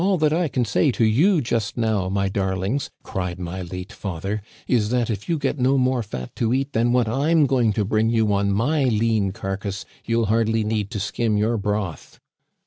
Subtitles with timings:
[0.01, 3.93] * AH that I can say to you just now, my darlings,' cried my late
[3.93, 7.45] father, * is that if you get no more fat to eat than what I'm
[7.45, 11.55] going to bring you on my lean car cass you'll hardly need to skim your
[11.55, 12.19] broth.